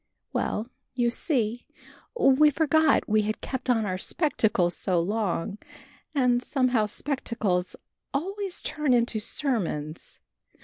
Well, 0.33 0.67
you 0.95 1.11
see, 1.11 1.67
we 2.19 2.49
forgot 2.49 3.07
we 3.07 3.21
had 3.21 3.39
kept 3.39 3.69
on 3.69 3.85
our 3.85 3.99
spectacles 3.99 4.75
so 4.75 4.99
long, 4.99 5.59
and 6.15 6.41
somehow 6.41 6.87
spectacles 6.87 7.75
always 8.11 8.63
turn 8.63 8.93
into 8.93 9.19
sermons. 9.19 10.19